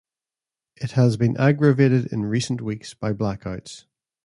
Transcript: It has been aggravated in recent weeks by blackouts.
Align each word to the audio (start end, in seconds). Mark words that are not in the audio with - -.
It 0.77 0.93
has 0.93 1.15
been 1.15 1.37
aggravated 1.37 2.07
in 2.11 2.25
recent 2.25 2.59
weeks 2.59 2.95
by 2.95 3.13
blackouts. 3.13 3.85